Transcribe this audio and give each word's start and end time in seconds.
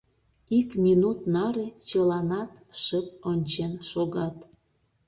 Ик 0.57 0.69
минут 0.83 1.19
наре 1.33 1.67
чыланат 1.87 2.51
шып 2.83 3.07
ончен 3.29 3.73
шогат. 3.89 4.37